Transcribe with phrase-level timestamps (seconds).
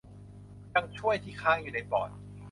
[0.75, 2.09] ยังช่วย ที่ค้างอยู่ในปอด